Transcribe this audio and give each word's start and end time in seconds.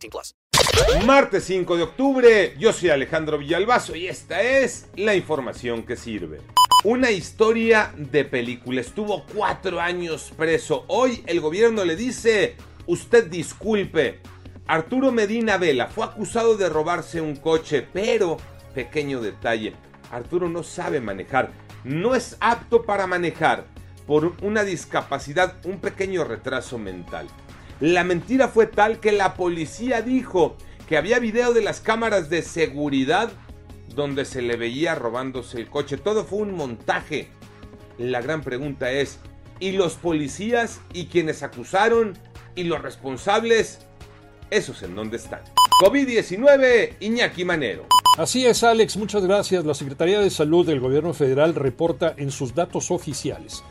18 0.00 0.10
plus. 0.10 0.34
Martes 1.06 1.44
5 1.44 1.76
de 1.76 1.82
octubre, 1.82 2.54
yo 2.58 2.72
soy 2.72 2.90
Alejandro 2.90 3.38
Villalbazo 3.38 3.94
y 3.96 4.08
esta 4.08 4.42
es 4.42 4.88
la 4.96 5.14
información 5.14 5.82
que 5.84 5.96
sirve. 5.96 6.40
Una 6.84 7.10
historia 7.10 7.92
de 7.96 8.24
película. 8.24 8.80
Estuvo 8.80 9.26
cuatro 9.26 9.80
años 9.80 10.32
preso. 10.36 10.84
Hoy 10.88 11.22
el 11.26 11.40
gobierno 11.40 11.84
le 11.84 11.96
dice, 11.96 12.56
usted 12.86 13.26
disculpe. 13.26 14.20
Arturo 14.66 15.12
Medina 15.12 15.58
Vela 15.58 15.88
fue 15.88 16.04
acusado 16.04 16.56
de 16.56 16.68
robarse 16.68 17.20
un 17.20 17.36
coche, 17.36 17.86
pero, 17.92 18.38
pequeño 18.74 19.20
detalle, 19.20 19.74
Arturo 20.10 20.48
no 20.48 20.62
sabe 20.62 21.00
manejar, 21.00 21.50
no 21.84 22.14
es 22.14 22.36
apto 22.40 22.84
para 22.84 23.06
manejar 23.06 23.64
por 24.06 24.32
una 24.42 24.62
discapacidad, 24.62 25.56
un 25.64 25.80
pequeño 25.80 26.24
retraso 26.24 26.78
mental. 26.78 27.26
La 27.80 28.04
mentira 28.04 28.48
fue 28.48 28.66
tal 28.66 29.00
que 29.00 29.10
la 29.10 29.32
policía 29.34 30.02
dijo 30.02 30.56
que 30.86 30.98
había 30.98 31.18
video 31.18 31.54
de 31.54 31.62
las 31.62 31.80
cámaras 31.80 32.28
de 32.28 32.42
seguridad 32.42 33.32
donde 33.94 34.26
se 34.26 34.42
le 34.42 34.56
veía 34.56 34.94
robándose 34.94 35.58
el 35.58 35.68
coche. 35.68 35.96
Todo 35.96 36.24
fue 36.24 36.40
un 36.40 36.54
montaje. 36.54 37.28
La 37.96 38.20
gran 38.20 38.42
pregunta 38.42 38.92
es, 38.92 39.18
¿y 39.60 39.72
los 39.72 39.94
policías 39.94 40.80
y 40.92 41.06
quienes 41.06 41.42
acusaron 41.42 42.18
y 42.54 42.64
los 42.64 42.82
responsables? 42.82 43.78
¿Esos 44.50 44.82
en 44.82 44.94
dónde 44.94 45.16
están? 45.16 45.40
COVID-19, 45.82 46.96
Iñaki 47.00 47.46
Manero. 47.46 47.86
Así 48.18 48.44
es, 48.44 48.62
Alex, 48.62 48.98
muchas 48.98 49.24
gracias. 49.24 49.64
La 49.64 49.72
Secretaría 49.72 50.20
de 50.20 50.28
Salud 50.28 50.66
del 50.66 50.80
Gobierno 50.80 51.14
Federal 51.14 51.54
reporta 51.54 52.12
en 52.18 52.30
sus 52.30 52.54
datos 52.54 52.90
oficiales 52.90 53.64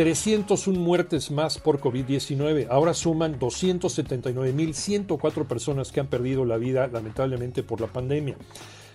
301 0.00 0.80
muertes 0.80 1.30
más 1.30 1.58
por 1.58 1.78
COVID-19. 1.78 2.68
Ahora 2.70 2.94
suman 2.94 3.38
279.104 3.38 5.46
personas 5.46 5.92
que 5.92 6.00
han 6.00 6.06
perdido 6.06 6.46
la 6.46 6.56
vida 6.56 6.86
lamentablemente 6.86 7.62
por 7.62 7.82
la 7.82 7.86
pandemia. 7.86 8.36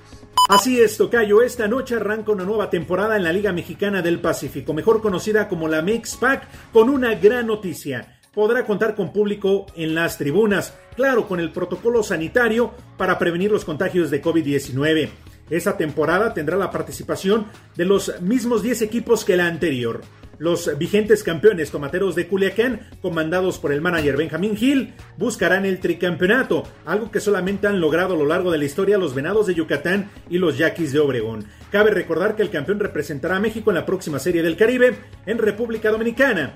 Así 0.49 0.79
es, 0.79 0.97
Tocayo. 0.97 1.41
Esta 1.41 1.67
noche 1.67 1.95
arranca 1.95 2.31
una 2.31 2.43
nueva 2.43 2.69
temporada 2.69 3.15
en 3.15 3.23
la 3.23 3.33
Liga 3.33 3.51
Mexicana 3.51 4.01
del 4.01 4.19
Pacífico, 4.19 4.73
mejor 4.73 5.01
conocida 5.01 5.47
como 5.47 5.67
la 5.67 5.81
Mix 5.81 6.15
Pack, 6.15 6.47
con 6.71 6.89
una 6.89 7.15
gran 7.15 7.47
noticia. 7.47 8.20
Podrá 8.33 8.65
contar 8.65 8.95
con 8.95 9.11
público 9.11 9.65
en 9.75 9.93
las 9.93 10.17
tribunas, 10.17 10.73
claro, 10.95 11.27
con 11.27 11.41
el 11.41 11.51
protocolo 11.51 12.01
sanitario 12.01 12.71
para 12.95 13.19
prevenir 13.19 13.51
los 13.51 13.65
contagios 13.65 14.09
de 14.09 14.21
COVID-19. 14.21 15.09
Esta 15.49 15.75
temporada 15.75 16.33
tendrá 16.33 16.55
la 16.55 16.71
participación 16.71 17.47
de 17.75 17.83
los 17.83 18.21
mismos 18.21 18.63
10 18.63 18.83
equipos 18.83 19.25
que 19.25 19.35
la 19.35 19.47
anterior. 19.47 19.99
Los 20.37 20.75
vigentes 20.77 21.23
campeones 21.23 21.69
tomateros 21.69 22.15
de 22.15 22.27
Culiacán, 22.27 22.87
comandados 23.01 23.59
por 23.59 23.73
el 23.73 23.81
manager 23.81 24.17
Benjamín 24.17 24.55
Gil, 24.55 24.93
buscarán 25.17 25.65
el 25.65 25.79
tricampeonato, 25.79 26.63
algo 26.85 27.11
que 27.11 27.19
solamente 27.19 27.67
han 27.67 27.79
logrado 27.81 28.15
a 28.15 28.17
lo 28.17 28.25
largo 28.25 28.49
de 28.49 28.57
la 28.57 28.65
historia 28.65 28.97
los 28.97 29.13
Venados 29.13 29.45
de 29.45 29.53
Yucatán 29.55 30.09
y 30.29 30.37
los 30.37 30.57
Yaquis 30.57 30.93
de 30.93 30.99
Obregón. 30.99 31.45
Cabe 31.69 31.91
recordar 31.91 32.35
que 32.35 32.41
el 32.41 32.49
campeón 32.49 32.79
representará 32.79 33.35
a 33.35 33.39
México 33.39 33.69
en 33.69 33.75
la 33.75 33.85
próxima 33.85 34.17
Serie 34.17 34.41
del 34.41 34.57
Caribe 34.57 34.95
en 35.27 35.37
República 35.37 35.91
Dominicana, 35.91 36.55